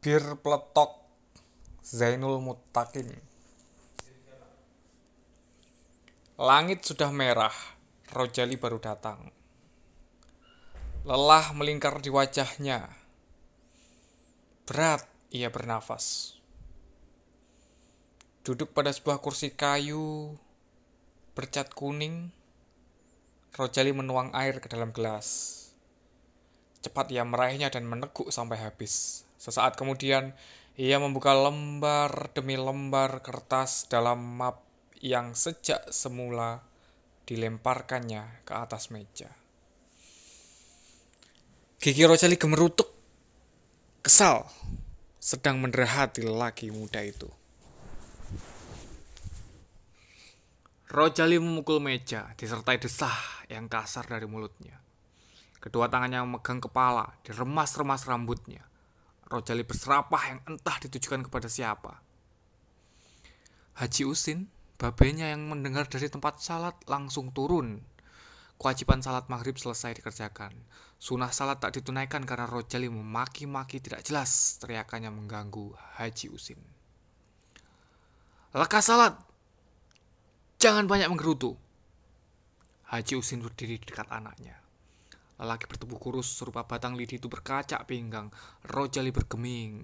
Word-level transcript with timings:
Bir 0.00 0.24
peletok 0.40 0.96
Zainul 1.84 2.40
Muttaqin 2.40 3.12
Langit 6.40 6.88
sudah 6.88 7.12
merah, 7.12 7.52
Rojali 8.08 8.56
baru 8.56 8.80
datang. 8.80 9.28
Lelah 11.04 11.52
melingkar 11.52 12.00
di 12.00 12.08
wajahnya. 12.08 12.88
Berat 14.64 15.04
ia 15.36 15.52
bernafas. 15.52 16.32
Duduk 18.40 18.72
pada 18.72 18.96
sebuah 18.96 19.20
kursi 19.20 19.52
kayu 19.52 20.32
bercat 21.36 21.76
kuning, 21.76 22.32
Rojali 23.52 23.92
menuang 23.92 24.32
air 24.32 24.64
ke 24.64 24.68
dalam 24.72 24.96
gelas. 24.96 25.60
Cepat 26.80 27.12
ia 27.12 27.20
meraihnya 27.28 27.68
dan 27.68 27.84
meneguk 27.84 28.32
sampai 28.32 28.56
habis. 28.64 29.28
Sesaat 29.40 29.72
kemudian, 29.72 30.36
ia 30.76 31.00
membuka 31.00 31.32
lembar 31.32 32.28
demi 32.36 32.60
lembar 32.60 33.24
kertas 33.24 33.88
dalam 33.88 34.20
map 34.20 34.60
yang 35.00 35.32
sejak 35.32 35.88
semula 35.88 36.60
dilemparkannya 37.24 38.44
ke 38.44 38.52
atas 38.52 38.92
meja. 38.92 39.32
Gigi 41.80 42.04
Rojali 42.04 42.36
gemerutuk, 42.36 42.92
kesal, 44.04 44.44
sedang 45.16 45.64
menderhati 45.64 46.20
lelaki 46.20 46.68
muda 46.68 47.00
itu. 47.00 47.32
Rojali 50.92 51.40
memukul 51.40 51.80
meja 51.80 52.36
disertai 52.36 52.76
desah 52.76 53.16
yang 53.48 53.72
kasar 53.72 54.04
dari 54.04 54.28
mulutnya. 54.28 54.76
Kedua 55.56 55.88
tangannya 55.88 56.20
memegang 56.28 56.60
kepala, 56.60 57.16
diremas-remas 57.24 58.04
rambutnya. 58.04 58.69
Rojali 59.30 59.62
berserapah 59.62 60.22
yang 60.26 60.40
entah 60.50 60.76
ditujukan 60.82 61.30
kepada 61.30 61.46
siapa. 61.46 62.02
Haji 63.78 64.02
Usin, 64.04 64.50
babenya 64.74 65.30
yang 65.30 65.46
mendengar 65.46 65.86
dari 65.86 66.10
tempat 66.10 66.42
salat 66.42 66.74
langsung 66.90 67.30
turun. 67.30 67.78
Kewajiban 68.60 69.00
salat 69.00 69.30
maghrib 69.32 69.56
selesai 69.56 69.96
dikerjakan. 69.96 70.52
Sunah 71.00 71.32
salat 71.32 71.64
tak 71.64 71.80
ditunaikan 71.80 72.28
karena 72.28 72.44
Rojali 72.44 72.92
memaki-maki 72.92 73.80
tidak 73.80 74.04
jelas 74.04 74.60
teriakannya 74.60 75.08
mengganggu 75.08 75.72
Haji 75.96 76.26
Usin. 76.28 76.60
Lekas 78.52 78.84
salat! 78.84 79.16
Jangan 80.60 80.84
banyak 80.84 81.08
menggerutu. 81.08 81.56
Haji 82.92 83.16
Usin 83.16 83.40
berdiri 83.40 83.80
di 83.80 83.86
dekat 83.88 84.12
anaknya. 84.12 84.59
Lelaki 85.40 85.64
bertubuh 85.64 85.96
kurus 85.96 86.28
serupa 86.28 86.68
batang 86.68 87.00
lidi 87.00 87.16
itu 87.16 87.32
berkacak 87.32 87.88
pinggang. 87.88 88.28
Rojali 88.68 89.08
bergeming. 89.08 89.80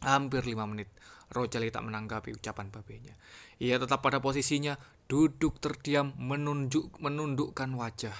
Hampir 0.00 0.44
lima 0.48 0.64
menit, 0.64 0.88
Rojali 1.28 1.68
tak 1.68 1.84
menanggapi 1.84 2.32
ucapan 2.32 2.72
babenya. 2.72 3.12
Ia 3.60 3.76
tetap 3.76 4.00
pada 4.00 4.24
posisinya, 4.24 4.76
duduk 5.04 5.60
terdiam, 5.60 6.16
menunjuk, 6.16 6.96
menundukkan 7.00 7.68
wajah. 7.76 8.16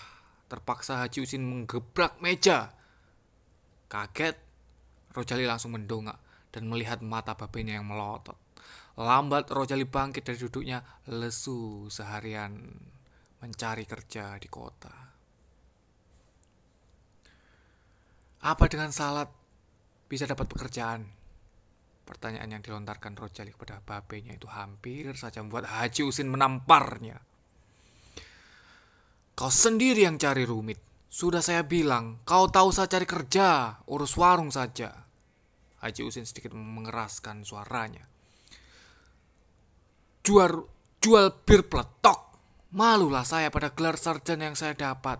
Terpaksa 0.52 1.00
Haji 1.00 1.24
Usin 1.24 1.44
menggebrak 1.44 2.20
meja. 2.20 2.72
Kaget, 3.88 4.36
Rojali 5.16 5.48
langsung 5.48 5.72
mendongak 5.72 6.20
dan 6.52 6.68
melihat 6.68 7.00
mata 7.00 7.32
babenya 7.36 7.80
yang 7.80 7.88
melotot. 7.88 8.36
Lambat 9.00 9.48
Rojali 9.48 9.88
bangkit 9.88 10.28
dari 10.28 10.38
duduknya, 10.38 10.84
lesu 11.08 11.88
seharian 11.88 12.52
mencari 13.40 13.84
kerja 13.84 14.40
di 14.40 14.48
kota. 14.48 15.13
Apa 18.44 18.68
dengan 18.68 18.92
salat 18.92 19.32
bisa 20.04 20.28
dapat 20.28 20.44
pekerjaan? 20.44 21.00
Pertanyaan 22.04 22.52
yang 22.52 22.60
dilontarkan 22.60 23.16
Rojali 23.16 23.48
kepada 23.56 23.80
babenya 23.80 24.36
itu 24.36 24.44
hampir 24.52 25.16
saja 25.16 25.40
membuat 25.40 25.64
Haji 25.64 26.04
Usin 26.04 26.28
menamparnya. 26.28 27.16
Kau 29.32 29.48
sendiri 29.48 30.04
yang 30.04 30.20
cari 30.20 30.44
rumit. 30.44 30.76
Sudah 31.08 31.40
saya 31.40 31.64
bilang, 31.64 32.20
kau 32.28 32.52
tahu 32.52 32.68
saya 32.68 32.84
cari 32.84 33.08
kerja, 33.08 33.80
urus 33.88 34.12
warung 34.20 34.52
saja. 34.52 34.92
Haji 35.80 36.04
Usin 36.04 36.28
sedikit 36.28 36.52
mengeraskan 36.52 37.48
suaranya. 37.48 38.04
Jual, 40.20 40.68
jual 41.00 41.32
bir 41.48 41.64
peletok. 41.64 42.20
Malulah 42.76 43.24
saya 43.24 43.48
pada 43.48 43.72
gelar 43.72 43.96
sarjana 43.96 44.52
yang 44.52 44.58
saya 44.58 44.76
dapat. 44.76 45.16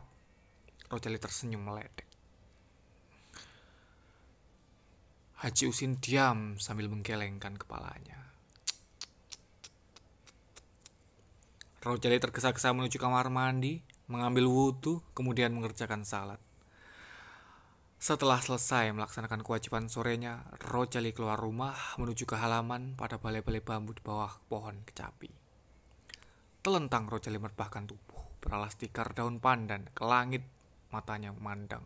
Rojali 0.92 1.16
tersenyum 1.16 1.64
meledek. 1.64 2.03
Haji 5.44 5.68
Usin 5.68 6.00
diam 6.00 6.56
sambil 6.56 6.88
menggelengkan 6.88 7.60
kepalanya. 7.60 8.16
Rojali 11.84 12.16
tergesa-gesa 12.16 12.72
menuju 12.72 12.96
kamar 12.96 13.28
mandi, 13.28 13.84
mengambil 14.08 14.48
wudhu, 14.48 15.04
kemudian 15.12 15.52
mengerjakan 15.52 16.08
salat. 16.08 16.40
Setelah 18.00 18.40
selesai 18.40 18.96
melaksanakan 18.96 19.44
kewajiban 19.44 19.92
sorenya, 19.92 20.48
Rojali 20.64 21.12
keluar 21.12 21.36
rumah 21.36 21.76
menuju 22.00 22.24
ke 22.24 22.40
halaman 22.40 22.96
pada 22.96 23.20
balai-balai 23.20 23.60
bambu 23.60 23.92
di 23.92 24.00
bawah 24.00 24.32
pohon 24.48 24.80
kecapi. 24.88 25.28
Telentang 26.64 27.04
Rojali 27.04 27.36
merebahkan 27.36 27.84
tubuh, 27.84 28.40
beralas 28.40 28.80
tikar 28.80 29.12
daun 29.12 29.44
pandan, 29.44 29.92
ke 29.92 30.08
langit 30.08 30.40
matanya 30.88 31.36
memandang. 31.36 31.84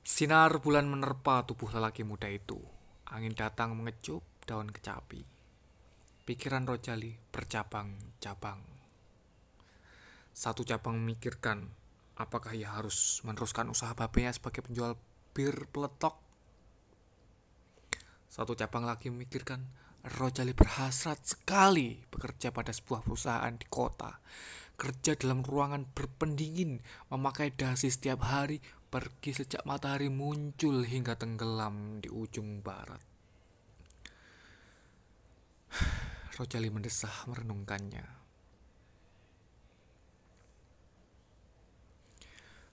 Sinar 0.00 0.64
bulan 0.64 0.88
menerpa 0.88 1.44
tubuh 1.44 1.68
lelaki 1.76 2.08
muda 2.08 2.24
itu. 2.32 2.56
Angin 3.12 3.36
datang 3.36 3.76
mengecup 3.76 4.24
daun 4.48 4.72
kecapi. 4.72 5.20
Pikiran 6.24 6.64
Rojali 6.64 7.12
bercabang-cabang. 7.28 8.64
Satu 10.32 10.64
cabang 10.64 10.96
memikirkan 10.96 11.68
apakah 12.16 12.56
ia 12.56 12.72
harus 12.72 13.20
meneruskan 13.28 13.68
usaha 13.68 13.92
babenya 13.92 14.32
sebagai 14.32 14.64
penjual 14.64 14.96
bir 15.36 15.68
peletok. 15.68 16.16
Satu 18.32 18.56
cabang 18.56 18.88
lagi 18.88 19.12
memikirkan 19.12 19.60
Rojali 20.00 20.56
berhasrat 20.56 21.20
sekali 21.28 22.00
bekerja 22.08 22.56
pada 22.56 22.72
sebuah 22.72 23.04
perusahaan 23.04 23.52
di 23.52 23.68
kota. 23.68 24.16
Kerja 24.80 25.12
dalam 25.12 25.44
ruangan 25.44 25.84
berpendingin, 25.92 26.80
memakai 27.12 27.52
dasi 27.52 27.92
setiap 27.92 28.24
hari, 28.24 28.64
pergi 28.88 29.36
sejak 29.36 29.68
matahari 29.68 30.08
muncul 30.08 30.80
hingga 30.80 31.20
tenggelam 31.20 32.00
di 32.00 32.08
ujung 32.08 32.64
barat. 32.64 33.04
Rojali 36.40 36.72
mendesah 36.72 37.28
merenungkannya. 37.28 38.08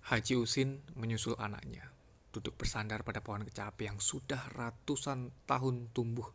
Haji 0.08 0.34
Usin 0.40 0.80
menyusul 0.96 1.36
anaknya, 1.36 1.92
duduk 2.32 2.56
bersandar 2.56 3.04
pada 3.04 3.20
pohon 3.20 3.44
kecapi 3.44 3.92
yang 3.92 4.00
sudah 4.00 4.40
ratusan 4.56 5.28
tahun 5.44 5.92
tumbuh 5.92 6.32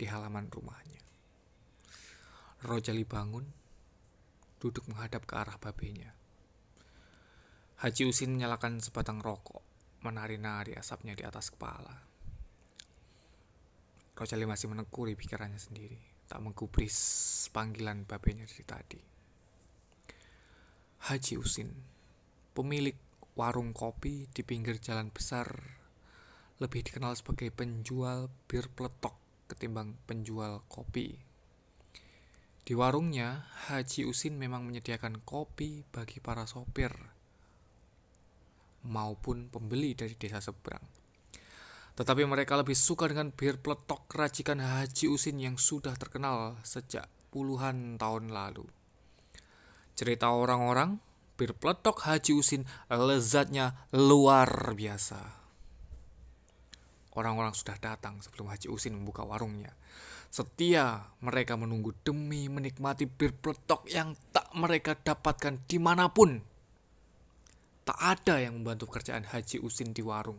di 0.00 0.08
halaman 0.08 0.48
rumahnya. 0.48 1.04
Rojali 2.64 3.04
bangun, 3.04 3.44
duduk 4.62 4.86
menghadap 4.86 5.26
ke 5.26 5.34
arah 5.34 5.58
babenya. 5.58 6.14
Haji 7.82 8.06
Usin 8.06 8.38
menyalakan 8.38 8.78
sebatang 8.78 9.18
rokok, 9.18 9.58
menari-nari 10.06 10.78
asapnya 10.78 11.18
di 11.18 11.26
atas 11.26 11.50
kepala. 11.50 11.98
Rojali 14.14 14.46
masih 14.46 14.70
menekuri 14.70 15.18
pikirannya 15.18 15.58
sendiri, 15.58 15.98
tak 16.30 16.38
menggubris 16.38 16.94
panggilan 17.50 18.06
babenya 18.06 18.46
dari 18.46 18.62
tadi. 18.62 19.02
Haji 21.10 21.34
Usin, 21.42 21.74
pemilik 22.54 22.94
warung 23.34 23.74
kopi 23.74 24.30
di 24.30 24.46
pinggir 24.46 24.78
jalan 24.78 25.10
besar, 25.10 25.50
lebih 26.62 26.86
dikenal 26.86 27.18
sebagai 27.18 27.50
penjual 27.50 28.30
bir 28.46 28.70
peletok 28.70 29.18
ketimbang 29.50 29.98
penjual 30.06 30.62
kopi. 30.70 31.31
Di 32.62 32.78
warungnya, 32.78 33.42
Haji 33.66 34.06
Usin 34.06 34.38
memang 34.38 34.62
menyediakan 34.62 35.26
kopi 35.26 35.82
bagi 35.90 36.22
para 36.22 36.46
sopir 36.46 36.94
maupun 38.86 39.50
pembeli 39.50 39.98
dari 39.98 40.14
desa 40.14 40.38
seberang. 40.38 40.82
Tetapi 41.98 42.22
mereka 42.22 42.54
lebih 42.54 42.78
suka 42.78 43.10
dengan 43.10 43.34
bir 43.34 43.58
peletok 43.58 44.06
racikan 44.14 44.62
Haji 44.62 45.10
Usin 45.10 45.42
yang 45.42 45.58
sudah 45.58 45.98
terkenal 45.98 46.54
sejak 46.62 47.10
puluhan 47.34 47.98
tahun 47.98 48.30
lalu. 48.30 48.64
Cerita 49.98 50.30
orang-orang, 50.30 51.02
bir 51.34 51.58
peletok 51.58 51.98
Haji 52.06 52.32
Usin 52.32 52.62
lezatnya 52.88 53.74
luar 53.90 54.48
biasa. 54.72 55.20
Orang-orang 57.12 57.52
sudah 57.52 57.76
datang 57.76 58.22
sebelum 58.24 58.48
Haji 58.48 58.72
Usin 58.72 58.96
membuka 58.96 59.26
warungnya. 59.26 59.74
Setia 60.32 61.12
mereka 61.20 61.60
menunggu 61.60 61.92
demi 62.00 62.48
menikmati 62.48 63.04
bir 63.04 63.36
peletok 63.36 63.84
yang 63.92 64.16
tak 64.32 64.48
mereka 64.56 64.96
dapatkan 64.96 65.60
di 65.68 65.76
mana 65.76 66.08
pun 66.08 66.40
Tak 67.82 67.98
ada 67.98 68.38
yang 68.38 68.62
membantu 68.62 68.86
pekerjaan 68.86 69.26
Haji 69.26 69.58
Usin 69.58 69.90
di 69.90 70.06
warung. 70.06 70.38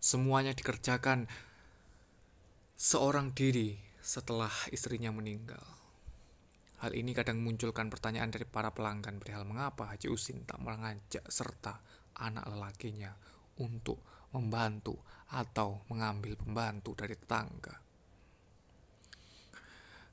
Semuanya 0.00 0.56
dikerjakan 0.56 1.28
seorang 2.80 3.36
diri 3.36 3.76
setelah 4.00 4.48
istrinya 4.72 5.12
meninggal. 5.12 5.60
Hal 6.80 6.96
ini 6.96 7.12
kadang 7.12 7.44
munculkan 7.44 7.92
pertanyaan 7.92 8.32
dari 8.32 8.48
para 8.48 8.72
pelanggan 8.72 9.20
perihal 9.20 9.44
mengapa 9.44 9.92
Haji 9.92 10.08
Usin 10.08 10.48
tak 10.48 10.64
mengajak 10.64 11.28
serta 11.28 11.76
anak 12.16 12.48
lelakinya 12.48 13.12
untuk 13.60 14.00
membantu 14.32 14.96
atau 15.28 15.84
mengambil 15.92 16.40
pembantu 16.40 16.96
dari 16.96 17.20
tetangga. 17.20 17.87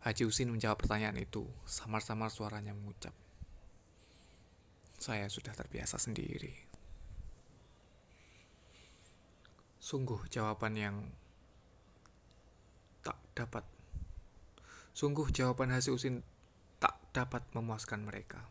Haji 0.06 0.30
Usin 0.30 0.54
menjawab 0.54 0.86
pertanyaan 0.86 1.18
itu, 1.18 1.50
samar-samar 1.66 2.30
suaranya 2.30 2.78
mengucap, 2.78 3.10
Saya 5.02 5.26
sudah 5.34 5.50
terbiasa 5.58 5.98
sendiri. 5.98 6.54
Sungguh 9.82 10.22
jawaban 10.30 10.78
yang 10.78 10.96
tak 13.02 13.18
dapat. 13.34 13.66
Sungguh 14.94 15.26
jawaban 15.34 15.74
Haji 15.74 15.90
Usin 15.90 16.22
tak 16.78 17.02
dapat 17.10 17.42
memuaskan 17.58 18.06
mereka. 18.06 18.46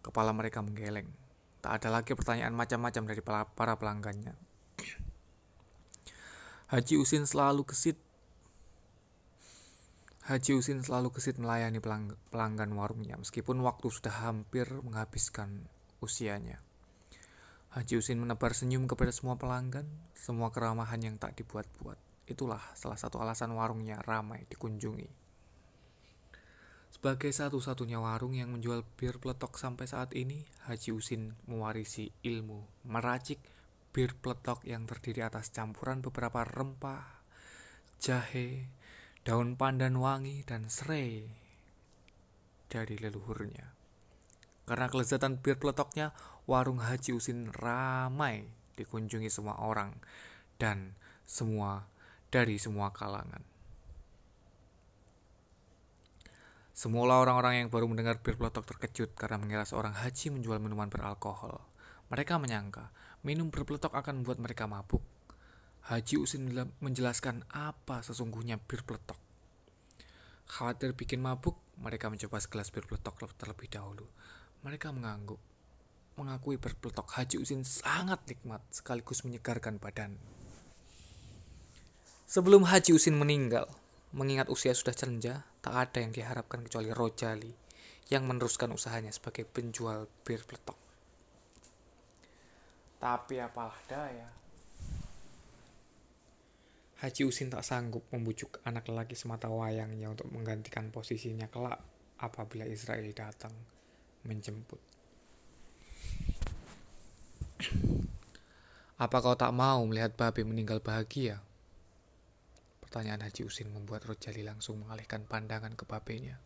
Kepala 0.00 0.32
mereka 0.32 0.64
menggeleng. 0.64 1.12
Tak 1.60 1.84
ada 1.84 2.00
lagi 2.00 2.16
pertanyaan 2.16 2.56
macam-macam 2.56 3.04
dari 3.04 3.20
para 3.52 3.76
pelanggannya. 3.76 4.32
Haji 6.72 6.94
Usin 6.96 7.28
selalu 7.28 7.68
kesit 7.68 8.00
Haji 10.32 10.56
Usin 10.56 10.80
selalu 10.80 11.12
kesit 11.12 11.36
melayani 11.36 11.76
pelanggan 12.32 12.72
warungnya 12.72 13.20
meskipun 13.20 13.60
waktu 13.60 13.92
sudah 13.92 14.24
hampir 14.24 14.64
menghabiskan 14.80 15.68
usianya. 16.00 16.56
Haji 17.76 18.00
Usin 18.00 18.16
menebar 18.16 18.56
senyum 18.56 18.88
kepada 18.88 19.12
semua 19.12 19.36
pelanggan, 19.36 19.84
semua 20.16 20.48
keramahan 20.48 21.04
yang 21.04 21.20
tak 21.20 21.36
dibuat-buat. 21.36 22.00
Itulah 22.24 22.64
salah 22.72 22.96
satu 22.96 23.20
alasan 23.20 23.52
warungnya 23.52 24.00
ramai 24.00 24.48
dikunjungi. 24.48 25.04
Sebagai 26.88 27.28
satu-satunya 27.28 28.00
warung 28.00 28.32
yang 28.32 28.56
menjual 28.56 28.88
bir 28.96 29.20
peletok 29.20 29.60
sampai 29.60 29.84
saat 29.84 30.16
ini, 30.16 30.48
Haji 30.64 30.96
Usin 30.96 31.36
mewarisi 31.44 32.08
ilmu 32.24 32.88
meracik 32.88 33.36
bir 33.92 34.16
peletok 34.16 34.64
yang 34.64 34.88
terdiri 34.88 35.28
atas 35.28 35.52
campuran 35.52 36.00
beberapa 36.00 36.40
rempah, 36.40 37.20
jahe, 38.00 38.80
daun 39.22 39.54
pandan 39.54 39.94
wangi, 39.98 40.42
dan 40.42 40.66
serai 40.66 41.22
dari 42.66 42.96
leluhurnya. 42.98 43.70
Karena 44.66 44.86
kelezatan 44.90 45.38
bir 45.38 45.58
peletoknya, 45.58 46.14
warung 46.46 46.82
Haji 46.82 47.14
Usin 47.14 47.50
ramai 47.54 48.46
dikunjungi 48.74 49.30
semua 49.30 49.60
orang 49.62 49.92
dan 50.58 50.96
semua 51.28 51.86
dari 52.32 52.56
semua 52.56 52.90
kalangan. 52.90 53.44
Semula 56.72 57.20
orang-orang 57.20 57.62
yang 57.62 57.68
baru 57.68 57.84
mendengar 57.84 58.16
bir 58.24 58.40
peletok 58.40 58.64
terkejut 58.64 59.12
karena 59.12 59.36
mengira 59.36 59.68
seorang 59.68 59.92
haji 59.92 60.32
menjual 60.32 60.56
minuman 60.56 60.88
beralkohol. 60.88 61.60
Mereka 62.08 62.40
menyangka 62.40 62.88
minum 63.20 63.52
bir 63.52 63.68
peletok 63.68 63.92
akan 63.92 64.24
membuat 64.24 64.40
mereka 64.40 64.64
mabuk. 64.64 65.04
Haji 65.82 66.14
Usin 66.22 66.46
menjelaskan 66.78 67.42
apa 67.50 68.06
sesungguhnya 68.06 68.62
bir 68.62 68.86
peletok. 68.86 69.18
Khawatir 70.46 70.94
bikin 70.94 71.18
mabuk, 71.18 71.58
mereka 71.80 72.06
mencoba 72.06 72.38
segelas 72.38 72.70
bir 72.70 72.86
peletok 72.86 73.18
terlebih 73.34 73.66
dahulu. 73.66 74.06
Mereka 74.62 74.94
mengangguk, 74.94 75.42
mengakui 76.14 76.54
bir 76.54 76.78
peletok 76.78 77.10
Haji 77.18 77.42
Usin 77.42 77.66
sangat 77.66 78.22
nikmat 78.30 78.62
sekaligus 78.70 79.26
menyegarkan 79.26 79.82
badan. 79.82 80.14
Sebelum 82.30 82.62
Haji 82.62 82.94
Usin 82.94 83.18
meninggal, 83.18 83.66
mengingat 84.14 84.46
usia 84.48 84.70
sudah 84.72 84.94
senja, 84.94 85.42
tak 85.64 85.74
ada 85.74 85.98
yang 85.98 86.14
diharapkan 86.14 86.62
kecuali 86.62 86.94
Rojali 86.94 87.52
yang 88.12 88.28
meneruskan 88.28 88.70
usahanya 88.70 89.10
sebagai 89.10 89.48
penjual 89.48 90.04
bir 90.22 90.44
peletok. 90.44 90.78
Tapi 93.02 93.40
apalah 93.42 93.76
daya, 93.90 94.41
Haji 97.02 97.26
Usin 97.26 97.50
tak 97.50 97.66
sanggup 97.66 98.06
membujuk 98.14 98.62
anak 98.62 98.86
lelaki 98.86 99.18
semata 99.18 99.50
wayangnya 99.50 100.06
untuk 100.14 100.30
menggantikan 100.30 100.94
posisinya 100.94 101.50
kelak 101.50 101.82
apabila 102.22 102.62
Israel 102.62 103.02
datang 103.10 103.50
menjemput. 104.22 104.78
Apa 109.02 109.18
kau 109.18 109.34
tak 109.34 109.50
mau 109.50 109.82
melihat 109.82 110.14
babi 110.14 110.46
meninggal 110.46 110.78
bahagia? 110.78 111.42
Pertanyaan 112.78 113.26
Haji 113.26 113.50
Usin 113.50 113.74
membuat 113.74 114.06
Rojali 114.06 114.46
langsung 114.46 114.78
mengalihkan 114.86 115.26
pandangan 115.26 115.74
ke 115.74 115.82
babenya. 115.82 116.38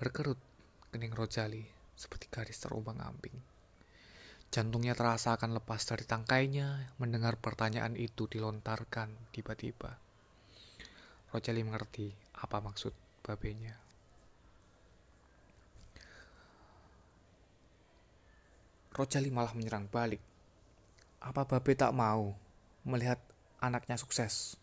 Berkerut 0.00 0.40
kening 0.88 1.12
Rojali 1.12 1.68
seperti 2.00 2.32
garis 2.32 2.56
terumbang 2.64 2.96
ambing. 3.04 3.36
Jantungnya 4.48 4.96
terasa 4.96 5.36
akan 5.36 5.60
lepas 5.60 5.84
dari 5.84 6.08
tangkainya 6.08 6.96
mendengar 6.96 7.36
pertanyaan 7.36 7.92
itu 8.00 8.24
dilontarkan 8.24 9.12
tiba-tiba. 9.28 10.00
Rojali 11.28 11.60
mengerti 11.60 12.08
apa 12.40 12.56
maksud 12.64 12.96
babenya. 13.20 13.76
Rojali 18.96 19.28
malah 19.28 19.52
menyerang 19.52 19.84
balik. 19.92 20.24
Apa 21.20 21.44
babe 21.44 21.76
tak 21.76 21.92
mau 21.92 22.32
melihat 22.88 23.20
anaknya 23.60 24.00
sukses? 24.00 24.56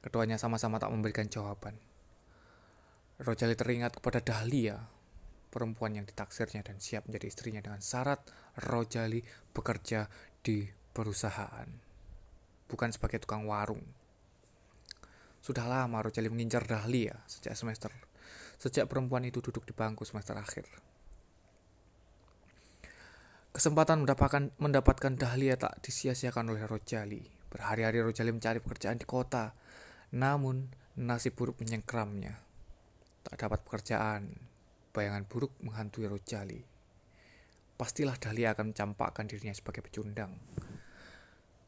Keduanya 0.00 0.40
sama-sama 0.40 0.80
tak 0.80 0.88
memberikan 0.88 1.28
jawaban. 1.28 1.76
Rojali 3.20 3.52
teringat 3.54 4.00
kepada 4.00 4.24
Dahlia 4.24 5.01
perempuan 5.52 5.92
yang 5.92 6.08
ditaksirnya 6.08 6.64
dan 6.64 6.80
siap 6.80 7.04
menjadi 7.04 7.28
istrinya 7.28 7.60
dengan 7.60 7.84
syarat 7.84 8.24
Rojali 8.56 9.20
bekerja 9.52 10.08
di 10.40 10.64
perusahaan, 10.96 11.68
bukan 12.72 12.88
sebagai 12.88 13.20
tukang 13.20 13.44
warung. 13.44 13.84
Sudah 15.44 15.68
lama 15.68 16.00
Rojali 16.00 16.32
mengincar 16.32 16.64
Dahlia 16.64 17.12
sejak 17.28 17.52
semester, 17.52 17.92
sejak 18.56 18.88
perempuan 18.88 19.28
itu 19.28 19.44
duduk 19.44 19.68
di 19.68 19.76
bangku 19.76 20.08
semester 20.08 20.32
akhir. 20.40 20.64
Kesempatan 23.52 24.08
mendapatkan, 24.08 24.48
mendapatkan 24.56 25.12
Dahlia 25.12 25.60
tak 25.60 25.76
disia-siakan 25.84 26.56
oleh 26.56 26.64
Rojali. 26.64 27.20
Berhari-hari 27.52 28.00
Rojali 28.00 28.32
mencari 28.32 28.64
pekerjaan 28.64 28.96
di 28.96 29.04
kota, 29.04 29.52
namun 30.16 30.72
nasib 30.96 31.36
buruk 31.36 31.60
menyengkramnya. 31.60 32.32
Tak 33.28 33.36
dapat 33.36 33.60
pekerjaan, 33.60 34.32
bayangan 34.92 35.24
buruk 35.24 35.56
menghantui 35.64 36.04
Rojali. 36.06 36.60
Pastilah 37.80 38.14
Dahlia 38.20 38.52
akan 38.52 38.70
mencampakkan 38.70 39.26
dirinya 39.26 39.56
sebagai 39.56 39.82
pecundang. 39.82 40.36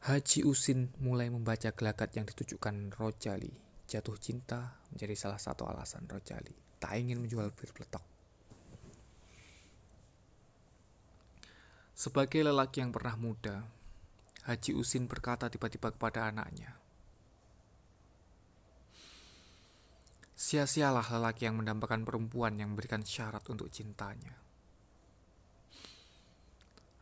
Haji 0.05 0.45
Usin 0.45 0.93
mulai 1.01 1.33
membaca 1.33 1.73
gelagat 1.73 2.13
yang 2.13 2.29
ditujukan 2.29 2.93
Rojali. 2.93 3.49
Jatuh 3.89 4.15
cinta 4.21 4.77
menjadi 4.93 5.17
salah 5.17 5.41
satu 5.41 5.65
alasan 5.65 6.05
Rojali. 6.05 6.53
Tak 6.77 6.93
ingin 6.95 7.17
menjual 7.17 7.49
bir 7.51 7.73
peletok. 7.73 8.05
Sebagai 11.97 12.45
lelaki 12.45 12.85
yang 12.85 12.93
pernah 12.93 13.17
muda, 13.17 13.65
Haji 14.45 14.77
Usin 14.77 15.09
berkata 15.09 15.49
tiba-tiba 15.49 15.89
kepada 15.89 16.29
anaknya, 16.29 16.77
Sia-sialah 20.35 21.15
lelaki 21.15 21.47
yang 21.47 21.63
mendambakan 21.63 22.03
perempuan 22.03 22.59
yang 22.59 22.75
memberikan 22.75 22.99
syarat 23.07 23.47
untuk 23.47 23.71
cintanya. 23.71 24.35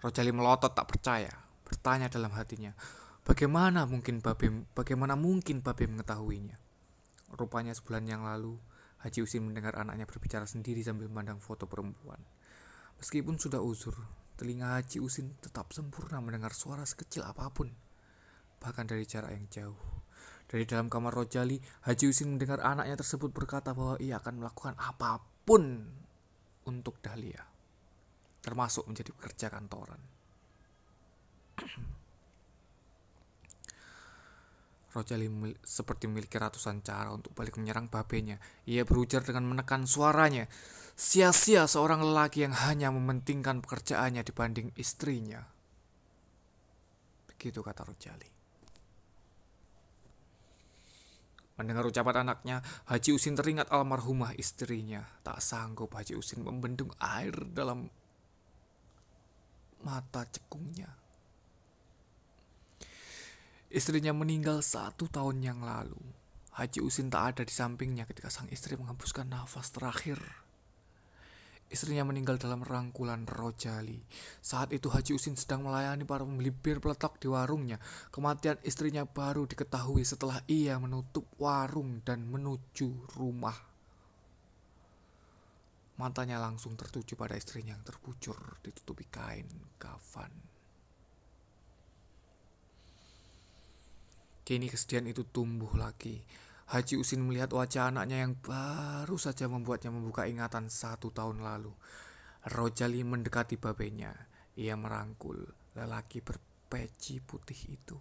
Rojali 0.05 0.29
melotot 0.29 0.77
tak 0.77 0.85
percaya, 0.85 1.33
bertanya 1.65 2.13
dalam 2.13 2.29
hatinya, 2.37 2.77
bagaimana 3.25 3.89
mungkin 3.89 4.21
Babe, 4.21 4.69
bagaimana 4.77 5.17
mungkin 5.17 5.65
Babe 5.65 5.89
mengetahuinya? 5.89 6.53
Rupanya 7.33 7.73
sebulan 7.73 8.05
yang 8.05 8.21
lalu, 8.21 8.53
Haji 9.01 9.25
Usin 9.25 9.49
mendengar 9.49 9.81
anaknya 9.81 10.05
berbicara 10.05 10.45
sendiri 10.45 10.85
sambil 10.85 11.09
memandang 11.09 11.41
foto 11.41 11.65
perempuan. 11.65 12.21
Meskipun 13.01 13.41
sudah 13.41 13.65
uzur, 13.65 13.97
telinga 14.37 14.77
Haji 14.77 15.01
Usin 15.01 15.33
tetap 15.41 15.73
sempurna 15.73 16.21
mendengar 16.21 16.53
suara 16.53 16.85
sekecil 16.85 17.25
apa 17.25 17.49
pun, 17.49 17.73
bahkan 18.61 18.85
dari 18.85 19.09
jarak 19.09 19.33
yang 19.33 19.49
jauh. 19.49 20.02
Dari 20.53 20.69
dalam 20.69 20.85
kamar 20.85 21.17
Rojali, 21.17 21.57
Haji 21.89 22.13
Usin 22.13 22.37
mendengar 22.37 22.61
anaknya 22.61 22.93
tersebut 22.93 23.33
berkata 23.33 23.73
bahwa 23.73 23.97
ia 23.97 24.21
akan 24.21 24.37
melakukan 24.37 24.77
apa 24.77 25.17
pun 25.41 25.81
untuk 26.69 27.01
Dahlia, 27.01 27.41
termasuk 28.45 28.85
menjadi 28.85 29.17
pekerja 29.17 29.49
kantoran. 29.49 29.97
Rojali 34.93 35.25
seperti 35.65 36.05
memiliki 36.05 36.37
ratusan 36.37 36.85
cara 36.85 37.09
untuk 37.09 37.33
balik 37.33 37.57
menyerang 37.57 37.89
babenya. 37.89 38.37
Ia 38.69 38.85
berujar 38.85 39.25
dengan 39.25 39.49
menekan 39.49 39.89
suaranya. 39.89 40.45
Sia-sia 40.93 41.65
seorang 41.65 42.05
lelaki 42.05 42.45
yang 42.45 42.53
hanya 42.53 42.93
mementingkan 42.93 43.65
pekerjaannya 43.65 44.21
dibanding 44.21 44.69
istrinya. 44.77 45.41
Begitu 47.25 47.65
kata 47.65 47.89
Rojali. 47.89 48.32
Mendengar 51.53 51.85
ucapan 51.85 52.25
anaknya, 52.25 52.65
Haji 52.89 53.13
Usin 53.13 53.37
teringat 53.37 53.69
almarhumah 53.69 54.33
istrinya. 54.33 55.05
Tak 55.21 55.37
sanggup 55.37 55.93
Haji 55.93 56.17
Usin 56.17 56.41
membendung 56.41 56.89
air 56.97 57.33
dalam 57.53 57.85
mata 59.85 60.25
cekungnya. 60.25 60.89
Istrinya 63.69 64.13
meninggal 64.13 64.65
satu 64.65 65.05
tahun 65.05 65.45
yang 65.45 65.59
lalu. 65.61 65.97
Haji 66.53 66.85
Usin 66.85 67.09
tak 67.09 67.37
ada 67.37 67.41
di 67.45 67.53
sampingnya 67.53 68.05
ketika 68.05 68.29
sang 68.29 68.49
istri 68.53 68.77
menghembuskan 68.77 69.29
nafas 69.29 69.73
terakhir. 69.73 70.21
Istrinya 71.73 72.05
meninggal 72.05 72.37
dalam 72.37 72.61
rangkulan 72.61 73.25
Rojali. 73.25 73.97
Saat 74.45 74.77
itu 74.77 74.93
Haji 74.93 75.17
Usin 75.17 75.33
sedang 75.33 75.65
melayani 75.65 76.05
para 76.05 76.21
pembeli 76.21 76.53
bir 76.53 76.77
peletok 76.77 77.17
di 77.17 77.25
warungnya. 77.25 77.81
Kematian 78.13 78.61
istrinya 78.61 79.09
baru 79.09 79.49
diketahui 79.49 80.05
setelah 80.05 80.37
ia 80.45 80.77
menutup 80.77 81.25
warung 81.41 82.05
dan 82.05 82.29
menuju 82.29 83.17
rumah. 83.17 83.57
Matanya 85.97 86.37
langsung 86.37 86.77
tertuju 86.77 87.17
pada 87.17 87.33
istrinya 87.33 87.73
yang 87.73 87.81
terbujur 87.81 88.37
ditutupi 88.61 89.09
kain 89.09 89.49
kafan. 89.81 90.29
Kini 94.45 94.69
kesedihan 94.69 95.09
itu 95.09 95.25
tumbuh 95.25 95.73
lagi. 95.73 96.21
Haji 96.73 96.97
Usin 96.97 97.21
melihat 97.21 97.53
wajah 97.53 97.93
anaknya 97.93 98.25
yang 98.25 98.33
baru 98.33 99.13
saja 99.21 99.45
membuatnya 99.45 99.93
membuka 99.93 100.25
ingatan 100.25 100.73
satu 100.73 101.13
tahun 101.13 101.45
lalu. 101.45 101.69
Rojali 102.49 103.05
mendekati 103.05 103.61
babenya. 103.61 104.09
Ia 104.57 104.73
merangkul 104.73 105.37
lelaki 105.77 106.25
berpeci 106.25 107.21
putih 107.21 107.77
itu. 107.77 107.93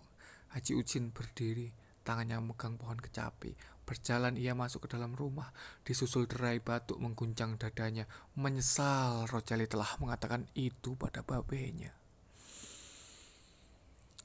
Haji 0.56 0.72
Usin 0.72 1.12
berdiri, 1.12 1.68
tangannya 2.00 2.40
memegang 2.40 2.80
pohon 2.80 2.96
kecapi. 2.96 3.52
Berjalan 3.84 4.40
ia 4.40 4.56
masuk 4.56 4.88
ke 4.88 4.96
dalam 4.96 5.12
rumah, 5.12 5.52
disusul 5.84 6.24
derai 6.24 6.56
batuk 6.64 6.96
mengguncang 6.96 7.60
dadanya. 7.60 8.08
Menyesal 8.40 9.28
Rojali 9.28 9.68
telah 9.68 10.00
mengatakan 10.00 10.48
itu 10.56 10.96
pada 10.96 11.20
babenya. 11.20 11.92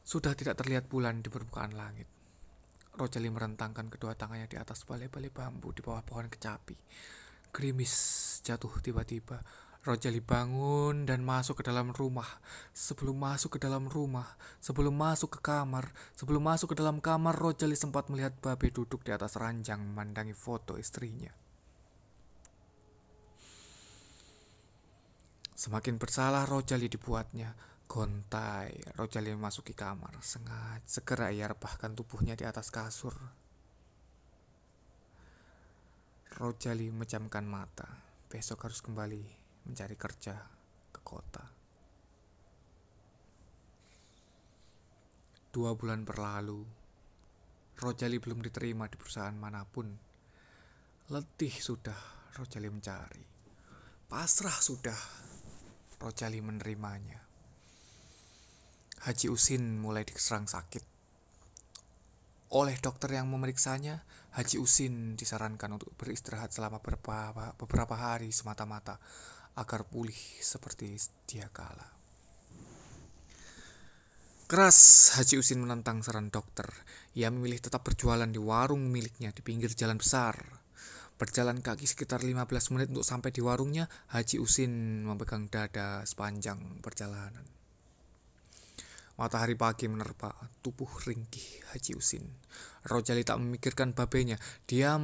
Sudah 0.08 0.32
tidak 0.40 0.56
terlihat 0.56 0.88
bulan 0.88 1.20
di 1.20 1.28
permukaan 1.28 1.76
langit. 1.76 2.17
Rojali 2.98 3.30
merentangkan 3.30 3.94
kedua 3.94 4.18
tangannya 4.18 4.50
di 4.50 4.58
atas 4.58 4.82
balai-balai 4.82 5.30
bambu 5.30 5.70
di 5.70 5.86
bawah 5.86 6.02
pohon 6.02 6.26
kecapi. 6.26 6.74
Gerimis 7.54 7.94
jatuh 8.42 8.74
tiba-tiba. 8.82 9.38
Rojali 9.86 10.18
bangun 10.18 11.06
dan 11.06 11.22
masuk 11.22 11.62
ke 11.62 11.70
dalam 11.70 11.94
rumah. 11.94 12.26
Sebelum 12.74 13.14
masuk 13.14 13.56
ke 13.56 13.60
dalam 13.62 13.86
rumah, 13.86 14.26
sebelum 14.58 14.98
masuk 14.98 15.38
ke 15.38 15.40
kamar, 15.46 15.94
sebelum 16.18 16.42
masuk 16.42 16.74
ke 16.74 16.76
dalam 16.82 16.98
kamar, 16.98 17.38
Rojali 17.38 17.78
sempat 17.78 18.10
melihat 18.10 18.34
Babe 18.42 18.74
duduk 18.74 19.06
di 19.06 19.14
atas 19.14 19.38
ranjang 19.38 19.80
memandangi 19.80 20.34
foto 20.34 20.76
istrinya. 20.82 21.30
Semakin 25.54 26.02
bersalah 26.02 26.50
Rojali 26.50 26.90
dibuatnya. 26.90 27.77
Gontai, 27.88 28.76
Rojali 29.00 29.32
memasuki 29.32 29.72
kamar. 29.72 30.20
Sengaja 30.20 30.84
segera 30.84 31.32
ia 31.32 31.48
rebahkan 31.48 31.96
tubuhnya 31.96 32.36
di 32.36 32.44
atas 32.44 32.68
kasur. 32.68 33.16
Rojali 36.36 36.92
memejamkan 36.92 37.48
mata. 37.48 37.88
Besok 38.28 38.68
harus 38.68 38.84
kembali 38.84 39.24
mencari 39.72 39.96
kerja 39.96 40.36
ke 40.92 41.00
kota. 41.00 41.48
Dua 45.48 45.72
bulan 45.74 46.04
berlalu, 46.04 46.62
Rojali 47.80 48.20
belum 48.20 48.44
diterima 48.44 48.92
di 48.92 49.00
perusahaan 49.00 49.34
mana 49.34 49.64
pun. 49.64 49.88
Letih 51.08 51.56
sudah 51.56 51.98
Rojali 52.36 52.68
mencari. 52.68 53.24
Pasrah 54.12 54.60
sudah 54.60 55.00
Rojali 55.98 56.44
menerimanya. 56.44 57.27
Haji 59.08 59.32
Usin 59.32 59.80
mulai 59.80 60.04
diserang 60.04 60.52
sakit. 60.52 60.84
Oleh 62.52 62.76
dokter 62.76 63.16
yang 63.16 63.32
memeriksanya, 63.32 64.04
Haji 64.36 64.60
Usin 64.60 65.16
disarankan 65.16 65.80
untuk 65.80 65.96
beristirahat 65.96 66.52
selama 66.52 66.84
beberapa, 66.84 67.96
hari 67.96 68.36
semata-mata 68.36 69.00
agar 69.56 69.88
pulih 69.88 70.20
seperti 70.44 71.00
sedia 71.00 71.48
kala. 71.56 71.88
Keras 74.52 75.16
Haji 75.16 75.40
Usin 75.40 75.64
menentang 75.64 76.04
saran 76.04 76.28
dokter. 76.28 76.68
Ia 77.16 77.32
memilih 77.32 77.64
tetap 77.64 77.88
berjualan 77.88 78.28
di 78.28 78.44
warung 78.44 78.92
miliknya 78.92 79.32
di 79.32 79.40
pinggir 79.40 79.72
jalan 79.72 80.04
besar. 80.04 80.36
Berjalan 81.16 81.64
kaki 81.64 81.88
sekitar 81.88 82.28
15 82.28 82.76
menit 82.76 82.92
untuk 82.92 83.08
sampai 83.08 83.32
di 83.32 83.40
warungnya, 83.40 83.88
Haji 84.12 84.36
Usin 84.44 85.08
memegang 85.08 85.48
dada 85.48 86.04
sepanjang 86.04 86.84
perjalanan. 86.84 87.57
Matahari 89.18 89.58
pagi 89.58 89.90
menerpa 89.90 90.30
tubuh 90.62 90.86
ringkih 91.02 91.74
Haji 91.74 91.98
Usin. 91.98 92.22
Rojali 92.86 93.26
tak 93.26 93.42
memikirkan 93.42 93.98
babenya, 93.98 94.38
diam 94.70 95.02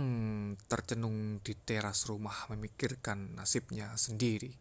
tercenung 0.70 1.42
di 1.42 1.58
teras 1.58 2.06
rumah 2.06 2.46
memikirkan 2.54 3.34
nasibnya 3.34 3.90
sendiri. 3.98 4.54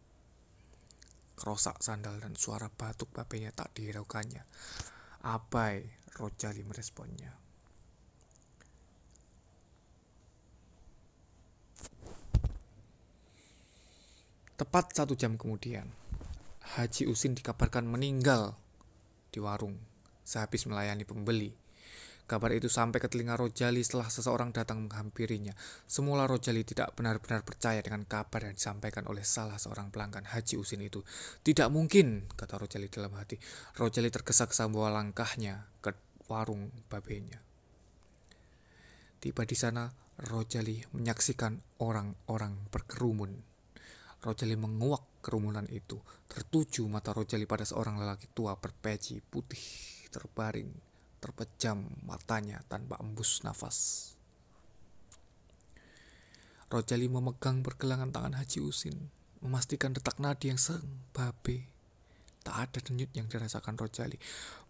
Kerosak 1.37 1.85
sandal 1.85 2.17
dan 2.17 2.33
suara 2.33 2.65
batuk 2.65 3.13
babenya 3.13 3.53
tak 3.53 3.77
dihiraukannya. 3.77 4.41
Abai 5.29 5.85
Rojali 6.17 6.65
meresponnya. 6.65 7.29
Tepat 14.57 14.97
satu 14.97 15.13
jam 15.13 15.37
kemudian, 15.37 15.85
Haji 16.73 17.05
Usin 17.05 17.37
dikabarkan 17.37 17.85
meninggal 17.85 18.62
di 19.33 19.41
warung 19.41 19.73
sehabis 20.21 20.69
melayani 20.69 21.03
pembeli. 21.03 21.49
Kabar 22.23 22.55
itu 22.55 22.71
sampai 22.71 23.03
ke 23.03 23.11
telinga 23.11 23.35
Rojali 23.35 23.83
setelah 23.83 24.07
seseorang 24.07 24.55
datang 24.55 24.87
menghampirinya. 24.87 25.51
Semula 25.83 26.23
Rojali 26.23 26.63
tidak 26.63 26.95
benar-benar 26.95 27.43
percaya 27.43 27.83
dengan 27.83 28.07
kabar 28.07 28.47
yang 28.47 28.55
disampaikan 28.55 29.03
oleh 29.11 29.27
salah 29.27 29.59
seorang 29.59 29.91
pelanggan 29.91 30.23
Haji 30.23 30.55
Usin 30.55 30.79
itu. 30.87 31.03
Tidak 31.43 31.67
mungkin, 31.67 32.23
kata 32.31 32.55
Rojali 32.55 32.87
dalam 32.87 33.11
hati. 33.19 33.35
Rojali 33.75 34.07
tergesa-gesa 34.07 34.71
membawa 34.71 35.03
langkahnya 35.03 35.67
ke 35.83 35.91
warung 36.31 36.71
babenya. 36.87 37.43
Tiba 39.19 39.43
di 39.43 39.59
sana, 39.59 39.91
Rojali 40.23 40.79
menyaksikan 40.95 41.59
orang-orang 41.83 42.55
berkerumun. 42.71 43.35
Rojali 44.23 44.55
menguak 44.55 45.03
kerumunan 45.23 45.63
itu. 45.71 45.95
Tertuju 46.27 46.83
mata 46.91 47.15
Rojali 47.15 47.47
pada 47.47 47.63
seorang 47.63 47.95
lelaki 47.95 48.27
tua 48.35 48.59
berpeci 48.59 49.23
putih 49.23 49.63
terbaring, 50.11 50.69
terpejam 51.23 51.87
matanya 52.03 52.59
tanpa 52.67 52.99
embus 52.99 53.41
nafas. 53.47 54.11
Rojali 56.67 57.07
memegang 57.07 57.63
pergelangan 57.63 58.11
tangan 58.11 58.35
Haji 58.35 58.59
Usin, 58.59 58.97
memastikan 59.39 59.95
detak 59.95 60.19
nadi 60.19 60.51
yang 60.51 60.59
babe. 61.15 61.69
Tak 62.43 62.55
ada 62.59 62.79
denyut 62.83 63.07
yang 63.15 63.31
dirasakan 63.31 63.79
Rojali. 63.79 64.19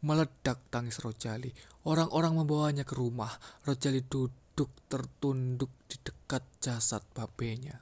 Meledak 0.06 0.62
tangis 0.70 1.02
Rojali. 1.02 1.50
Orang-orang 1.90 2.38
membawanya 2.38 2.86
ke 2.86 2.94
rumah. 2.94 3.34
Rojali 3.66 4.06
duduk 4.06 4.70
tertunduk 4.86 5.74
di 5.90 5.98
dekat 5.98 6.46
jasad 6.62 7.02
babenya. 7.18 7.82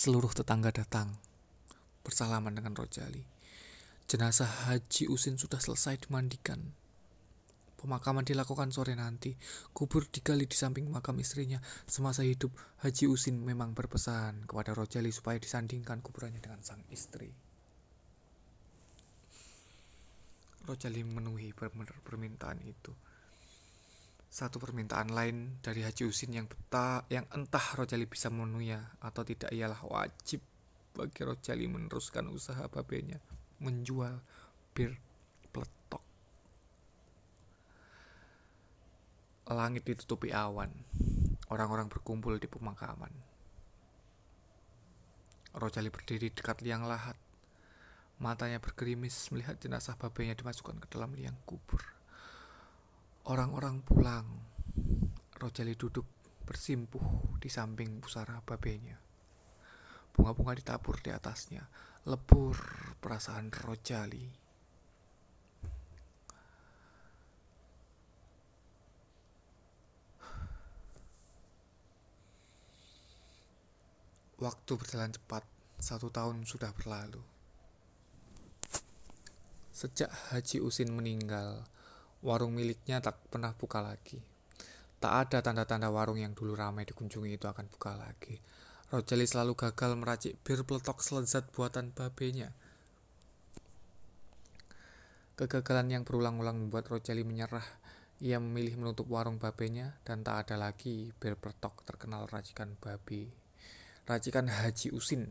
Seluruh 0.00 0.32
tetangga 0.32 0.72
datang 0.72 1.12
bersalaman 2.00 2.56
dengan 2.56 2.72
Rojali. 2.72 3.20
Jenazah 4.08 4.48
Haji 4.48 5.12
Usin 5.12 5.36
sudah 5.36 5.60
selesai 5.60 6.08
dimandikan. 6.08 6.56
Pemakaman 7.76 8.24
dilakukan 8.24 8.72
sore 8.72 8.96
nanti. 8.96 9.36
Kubur 9.76 10.08
digali 10.08 10.48
di 10.48 10.56
samping 10.56 10.88
makam 10.88 11.20
istrinya. 11.20 11.60
Semasa 11.84 12.24
hidup, 12.24 12.48
Haji 12.80 13.12
Usin 13.12 13.44
memang 13.44 13.76
berpesan 13.76 14.48
kepada 14.48 14.72
Rojali 14.72 15.12
supaya 15.12 15.36
disandingkan 15.36 16.00
kuburannya 16.00 16.40
dengan 16.40 16.64
sang 16.64 16.80
istri. 16.88 17.28
Rojali 20.64 21.04
memenuhi 21.04 21.52
permintaan 22.08 22.64
itu. 22.64 22.96
Satu 24.40 24.56
permintaan 24.56 25.12
lain 25.12 25.60
dari 25.60 25.84
Haji 25.84 26.08
Usin 26.08 26.32
yang 26.32 26.48
peta, 26.48 27.04
yang 27.12 27.28
entah 27.36 27.76
Rojali 27.76 28.08
bisa 28.08 28.32
memenuhinya 28.32 28.96
atau 29.04 29.20
tidak 29.20 29.52
ialah 29.52 29.84
wajib 29.84 30.40
bagi 30.96 31.28
Rojali 31.28 31.68
meneruskan 31.68 32.24
usaha 32.32 32.64
babenya 32.72 33.20
menjual 33.60 34.16
bir 34.72 34.96
peletok. 35.52 36.00
Langit 39.52 39.84
ditutupi 39.84 40.32
awan. 40.32 40.72
Orang-orang 41.52 41.92
berkumpul 41.92 42.40
di 42.40 42.48
pemakaman. 42.48 43.12
Rojali 45.52 45.92
berdiri 45.92 46.32
dekat 46.32 46.64
liang 46.64 46.88
lahat. 46.88 47.20
Matanya 48.24 48.56
bergerimis 48.56 49.28
melihat 49.36 49.60
jenazah 49.60 50.00
babenya 50.00 50.32
dimasukkan 50.32 50.80
ke 50.80 50.88
dalam 50.88 51.12
liang 51.12 51.36
kubur. 51.44 51.99
Orang-orang 53.28 53.84
pulang. 53.84 54.24
Rojali 55.36 55.76
duduk 55.76 56.04
bersimpuh 56.48 57.36
di 57.36 57.52
samping 57.52 58.00
pusara 58.00 58.40
babenya. 58.40 58.96
Bunga-bunga 60.16 60.56
ditabur 60.56 60.96
di 61.04 61.12
atasnya. 61.12 61.64
Lebur 62.08 62.56
perasaan 62.96 63.52
Rojali. 63.52 64.40
Waktu 74.40 74.72
berjalan 74.72 75.12
cepat, 75.12 75.44
satu 75.76 76.08
tahun 76.08 76.48
sudah 76.48 76.72
berlalu. 76.72 77.20
Sejak 79.68 80.08
Haji 80.08 80.64
Usin 80.64 80.96
meninggal, 80.96 81.68
warung 82.20 82.56
miliknya 82.56 83.00
tak 83.00 83.18
pernah 83.28 83.52
buka 83.52 83.84
lagi. 83.84 84.20
Tak 85.00 85.12
ada 85.26 85.38
tanda-tanda 85.40 85.88
warung 85.88 86.20
yang 86.20 86.36
dulu 86.36 86.52
ramai 86.52 86.84
dikunjungi 86.84 87.40
itu 87.40 87.46
akan 87.48 87.66
buka 87.72 87.96
lagi. 87.96 88.36
Rojali 88.92 89.24
selalu 89.24 89.56
gagal 89.56 89.96
meracik 89.96 90.36
bir 90.44 90.66
peletok 90.66 91.00
selezat 91.00 91.48
buatan 91.54 91.94
babenya. 91.94 92.52
Kegagalan 95.40 95.88
yang 95.88 96.02
berulang-ulang 96.04 96.68
membuat 96.68 96.92
Rojali 96.92 97.24
menyerah. 97.24 97.64
Ia 98.20 98.36
memilih 98.36 98.76
menutup 98.76 99.08
warung 99.08 99.40
babenya 99.40 99.96
dan 100.04 100.20
tak 100.20 100.44
ada 100.44 100.60
lagi 100.60 101.08
bir 101.16 101.40
peletok 101.40 101.88
terkenal 101.88 102.28
racikan 102.28 102.76
babi 102.76 103.40
racikan 104.10 104.50
Haji 104.50 104.90
Usin. 104.90 105.30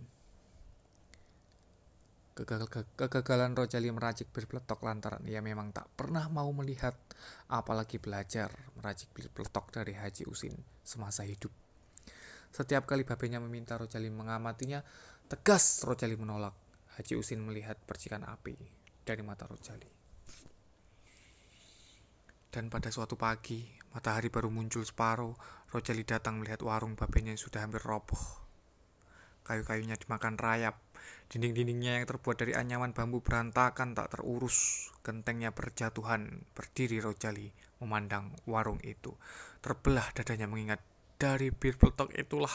Kegagalan 2.45 3.51
Rojali 3.51 3.91
meracik 3.91 4.31
bir 4.31 4.47
peletok 4.47 4.79
lantaran 4.85 5.23
ia 5.27 5.43
memang 5.43 5.75
tak 5.75 5.91
pernah 5.95 6.27
mau 6.31 6.47
melihat 6.55 6.95
apalagi 7.51 7.99
belajar 7.99 8.47
meracik 8.79 9.11
bir 9.11 9.27
peletok 9.27 9.73
dari 9.75 9.97
Haji 9.97 10.23
Usin 10.29 10.55
semasa 10.83 11.27
hidup. 11.27 11.51
Setiap 12.49 12.89
kali 12.89 13.05
babenya 13.05 13.37
meminta 13.37 13.77
Rojali 13.77 14.09
mengamatinya, 14.09 14.81
tegas 15.29 15.85
Rojali 15.85 16.17
menolak. 16.17 16.55
Haji 16.97 17.15
Usin 17.15 17.39
melihat 17.45 17.79
percikan 17.79 18.25
api 18.25 18.57
dari 19.05 19.21
mata 19.23 19.47
Rojali. 19.47 19.87
Dan 22.49 22.67
pada 22.73 22.89
suatu 22.89 23.13
pagi, 23.13 23.61
matahari 23.93 24.33
baru 24.33 24.49
muncul 24.49 24.81
separuh, 24.81 25.37
Rojali 25.69 26.01
datang 26.01 26.41
melihat 26.41 26.65
warung 26.65 26.97
babenya 26.97 27.37
yang 27.37 27.41
sudah 27.41 27.61
hampir 27.61 27.79
roboh. 27.85 28.48
Kayu-kayunya 29.49 29.97
dimakan 29.97 30.37
rayap. 30.37 30.77
Dinding-dindingnya 31.33 31.97
yang 31.97 32.05
terbuat 32.05 32.37
dari 32.37 32.53
anyaman 32.53 32.93
bambu 32.93 33.25
berantakan 33.25 33.97
tak 33.97 34.13
terurus. 34.13 34.89
Gentengnya 35.01 35.49
berjatuhan, 35.49 36.45
berdiri 36.53 37.01
Rojali 37.01 37.49
memandang 37.81 38.29
warung 38.45 38.77
itu. 38.85 39.17
Terbelah 39.65 40.05
dadanya 40.13 40.45
mengingat 40.45 40.85
dari 41.17 41.49
bir 41.49 41.81
peletok 41.81 42.13
itulah 42.13 42.53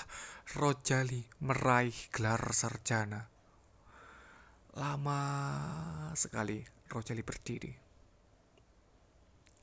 Rojali 0.55 1.27
meraih 1.43 1.99
gelar 2.15 2.41
sarjana. 2.55 3.27
Lama 4.79 5.21
sekali 6.15 6.63
Rojali 6.87 7.27
berdiri. 7.27 7.73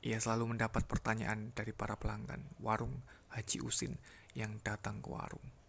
Ia 0.01 0.17
selalu 0.19 0.57
mendapat 0.57 0.83
pertanyaan 0.83 1.55
dari 1.55 1.71
para 1.71 1.95
pelanggan 1.95 2.43
warung 2.59 3.00
Haji 3.31 3.63
Usin 3.63 3.95
yang 4.35 4.57
datang 4.65 5.00
ke 5.00 5.07
warung. 5.07 5.61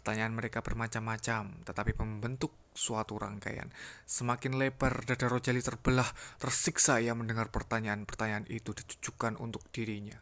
Pertanyaan 0.00 0.32
mereka 0.32 0.64
bermacam-macam, 0.64 1.60
tetapi 1.60 1.92
membentuk 2.00 2.56
suatu 2.72 3.20
rangkaian. 3.20 3.68
Semakin 4.08 4.56
lebar 4.56 5.04
dada 5.04 5.28
Rojali 5.28 5.60
terbelah, 5.60 6.08
tersiksa 6.40 7.04
ia 7.04 7.12
mendengar 7.12 7.52
pertanyaan-pertanyaan 7.52 8.48
itu 8.48 8.72
ditujukan 8.72 9.36
untuk 9.36 9.60
dirinya. 9.68 10.16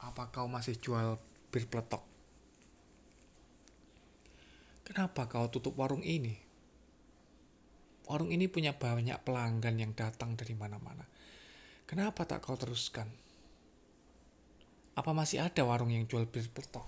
Apa 0.00 0.32
kau 0.32 0.48
masih 0.48 0.80
jual 0.80 1.20
bir 1.52 1.68
peletok? 1.68 2.00
Kenapa 4.88 5.28
kau 5.28 5.52
tutup 5.52 5.76
warung 5.76 6.00
ini? 6.00 6.32
Warung 8.08 8.32
ini 8.32 8.48
punya 8.48 8.72
banyak 8.72 9.20
pelanggan 9.20 9.76
yang 9.76 9.92
datang 9.92 10.32
dari 10.32 10.56
mana-mana. 10.56 11.04
Kenapa 11.84 12.24
tak 12.24 12.40
kau 12.40 12.56
teruskan? 12.56 13.27
Apa 14.98 15.14
masih 15.14 15.38
ada 15.38 15.62
warung 15.62 15.94
yang 15.94 16.10
jual 16.10 16.26
bir 16.26 16.42
peletok? 16.50 16.82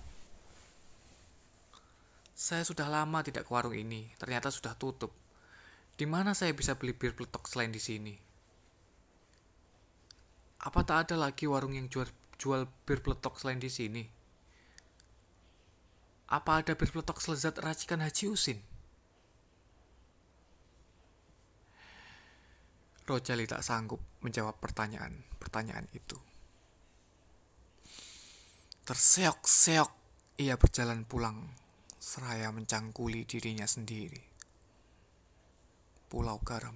Saya 2.35 2.67
sudah 2.67 2.91
lama 2.91 3.23
tidak 3.23 3.47
ke 3.47 3.51
warung 3.55 3.71
ini, 3.71 4.11
ternyata 4.19 4.51
sudah 4.51 4.75
tutup. 4.75 5.15
Di 5.95 6.03
mana 6.03 6.35
saya 6.35 6.51
bisa 6.51 6.75
beli 6.75 6.91
bir 6.91 7.15
peletok 7.15 7.47
selain 7.47 7.71
di 7.71 7.79
sini? 7.79 8.11
Apa 10.59 10.83
tak 10.83 11.07
ada 11.07 11.15
lagi 11.23 11.47
warung 11.47 11.71
yang 11.71 11.87
jual, 11.87 12.03
jual 12.35 12.67
bir 12.83 12.99
peletok 12.99 13.39
selain 13.39 13.63
di 13.63 13.71
sini? 13.71 14.03
Apa 16.27 16.59
ada 16.59 16.75
bir 16.75 16.91
peletok 16.91 17.23
selezat 17.23 17.63
racikan 17.63 18.03
Haji 18.03 18.27
Usin? 18.27 18.59
Rojali 23.07 23.47
tak 23.47 23.63
sanggup 23.63 24.03
menjawab 24.19 24.59
pertanyaan-pertanyaan 24.59 25.87
itu. 25.95 26.19
Terseok-seok 28.81 29.93
ia 30.41 30.57
berjalan 30.57 31.05
pulang, 31.05 31.37
seraya 32.01 32.49
mencangkuli 32.49 33.29
dirinya 33.29 33.69
sendiri. 33.69 34.17
Pulau 36.09 36.41
Garam, 36.41 36.73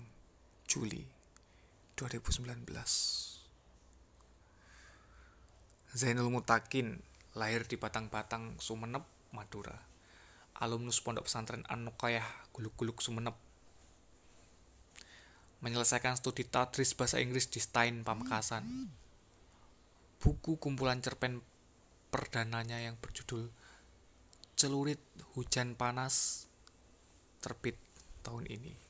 Juli 0.69 1.01
2019 1.97 2.61
Zainul 5.97 6.29
Mutakin 6.29 7.01
lahir 7.33 7.65
di 7.65 7.73
Batang-Batang, 7.73 8.61
Sumeneb, 8.61 9.01
Madura. 9.33 9.73
Alumnus 10.61 11.01
Pondok 11.01 11.25
Pesantren 11.25 11.65
An-Nuqayah, 11.65 12.53
Guluk-Guluk, 12.53 13.01
Sumeneb. 13.01 13.33
Menyelesaikan 15.65 16.21
studi 16.21 16.45
tadris 16.45 16.93
bahasa 16.93 17.17
Inggris 17.17 17.49
di 17.49 17.57
Stein, 17.57 18.05
Pamekasan. 18.05 18.93
Buku 20.21 20.61
kumpulan 20.61 21.01
cerpen 21.01 21.41
perdananya 22.15 22.79
yang 22.79 22.95
berjudul 22.95 23.51
Celurit 24.55 25.03
Hujan 25.35 25.75
Panas 25.75 26.47
terbit 27.43 27.75
tahun 28.23 28.47
ini. 28.47 28.84